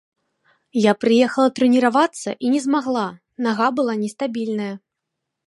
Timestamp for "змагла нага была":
2.65-3.93